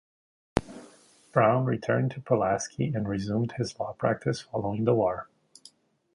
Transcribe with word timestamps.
Brown 1.31 1.65
returned 1.65 2.09
to 2.13 2.21
Pulaski 2.21 2.87
and 2.87 3.07
resumed 3.07 3.51
his 3.51 3.79
law 3.79 3.93
practice 3.93 4.41
following 4.41 4.83
the 4.85 4.95
war. 4.95 5.29